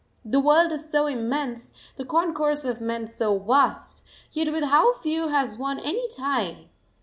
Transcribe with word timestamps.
The 0.25 0.39
world 0.39 0.71
is 0.71 0.89
so 0.89 1.05
immense, 1.05 1.73
the 1.95 2.05
concourse 2.05 2.65
of 2.65 2.81
men 2.81 3.05
so 3.05 3.37
vast, 3.37 4.03
yet 4.31 4.51
with 4.51 4.63
how 4.63 4.93
few 4.93 5.27
has 5.27 5.59
one 5.59 5.79
any 5.79 6.07
tie! 6.09 6.69